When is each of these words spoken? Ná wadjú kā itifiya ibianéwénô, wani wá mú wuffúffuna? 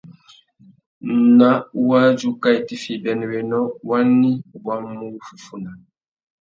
Ná 1.37 1.49
wadjú 1.87 2.29
kā 2.41 2.49
itifiya 2.59 2.95
ibianéwénô, 2.97 3.59
wani 3.89 4.29
wá 4.65 4.75
mú 4.87 5.05
wuffúffuna? 5.13 5.71